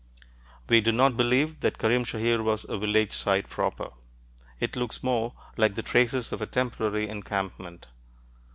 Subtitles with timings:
[0.67, 3.91] We do not believe that Karim Shahir was a village site proper:
[4.59, 7.85] it looks more like the traces of a temporary encampment.